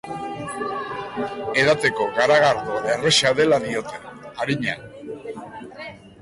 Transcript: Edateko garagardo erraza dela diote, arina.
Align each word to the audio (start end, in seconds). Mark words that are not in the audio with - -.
Edateko 1.63 2.07
garagardo 2.15 2.79
erraza 2.95 3.35
dela 3.41 3.61
diote, 3.67 4.01
arina. 4.47 4.75